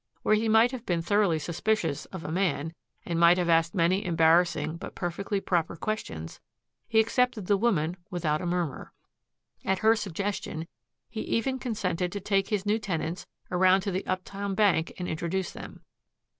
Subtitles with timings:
[0.23, 2.73] Where he might have been thoroughly suspicious of a man
[3.05, 6.39] and might have asked many embarrassing but perfectly proper questions,
[6.87, 8.93] he accepted the woman without a murmur.
[9.63, 10.67] At her suggestion
[11.07, 15.51] he even consented to take his new tenants around to the Uptown Bank and introduce
[15.51, 15.81] them.